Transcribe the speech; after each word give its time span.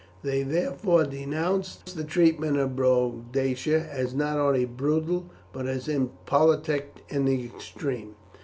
They, 0.23 0.41
therefore, 0.41 1.03
denounced 1.03 1.95
the 1.95 2.03
treatment 2.03 2.57
of 2.57 2.75
Boadicea 2.75 3.87
as 3.87 4.15
not 4.15 4.39
only 4.39 4.65
brutal 4.65 5.25
but 5.53 5.67
as 5.67 5.87
impolitic 5.87 7.05
in 7.09 7.25
the 7.25 7.45
extreme. 7.45 8.15